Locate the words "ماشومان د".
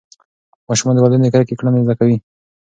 0.69-0.99